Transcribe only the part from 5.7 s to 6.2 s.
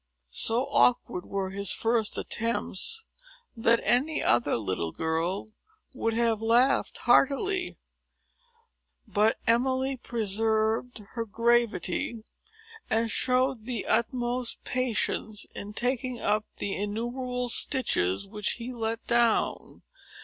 would